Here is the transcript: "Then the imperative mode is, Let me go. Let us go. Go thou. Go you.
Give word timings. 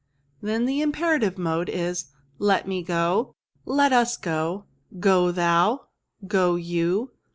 "Then 0.41 0.65
the 0.65 0.81
imperative 0.81 1.37
mode 1.37 1.69
is, 1.69 2.05
Let 2.39 2.67
me 2.67 2.81
go. 2.81 3.35
Let 3.65 3.93
us 3.93 4.17
go. 4.17 4.65
Go 4.99 5.29
thou. 5.31 5.89
Go 6.25 6.55
you. 6.55 7.11